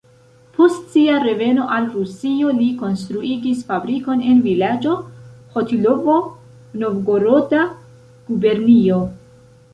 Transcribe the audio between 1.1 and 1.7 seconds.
reveno